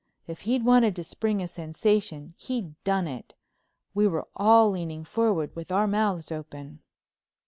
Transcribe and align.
If 0.25 0.41
he'd 0.49 0.65
wanted 0.65 0.95
to 0.95 1.03
spring 1.03 1.43
a 1.43 1.47
sensation 1.47 2.33
he'd 2.35 2.73
done 2.83 3.07
it. 3.07 3.35
We 3.93 4.07
were 4.07 4.27
all 4.35 4.71
leaning 4.71 5.03
forward 5.03 5.55
with 5.55 5.71
our 5.71 5.85
mouths 5.85 6.31
open. 6.31 6.79